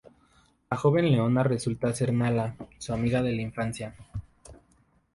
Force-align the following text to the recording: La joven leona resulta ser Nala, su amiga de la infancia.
La 0.71 0.77
joven 0.77 1.09
leona 1.11 1.43
resulta 1.43 1.93
ser 1.93 2.11
Nala, 2.11 2.55
su 2.79 2.91
amiga 2.91 3.21
de 3.21 3.33
la 3.33 3.43
infancia. 3.43 3.95